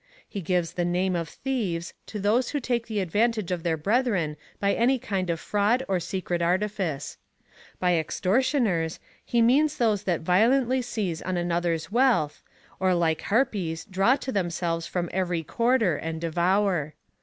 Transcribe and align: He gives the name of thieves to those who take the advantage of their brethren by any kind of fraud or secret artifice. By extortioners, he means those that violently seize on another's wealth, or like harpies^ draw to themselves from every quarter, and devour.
He 0.27 0.41
gives 0.41 0.73
the 0.73 0.83
name 0.83 1.15
of 1.15 1.29
thieves 1.29 1.93
to 2.07 2.19
those 2.19 2.49
who 2.49 2.59
take 2.59 2.87
the 2.87 3.01
advantage 3.01 3.51
of 3.51 3.61
their 3.61 3.77
brethren 3.77 4.35
by 4.59 4.73
any 4.73 4.97
kind 4.97 5.29
of 5.29 5.39
fraud 5.39 5.83
or 5.87 5.99
secret 5.99 6.41
artifice. 6.41 7.19
By 7.79 7.93
extortioners, 7.99 8.97
he 9.23 9.43
means 9.43 9.77
those 9.77 10.01
that 10.05 10.21
violently 10.21 10.81
seize 10.81 11.21
on 11.21 11.37
another's 11.37 11.91
wealth, 11.91 12.41
or 12.79 12.95
like 12.95 13.21
harpies^ 13.21 13.87
draw 13.87 14.15
to 14.15 14.31
themselves 14.31 14.87
from 14.87 15.07
every 15.13 15.43
quarter, 15.43 15.97
and 15.97 16.19
devour. 16.19 16.95